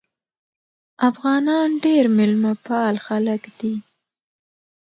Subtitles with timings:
[1.09, 3.73] افغانان ډېر میلمه پال خلک دي.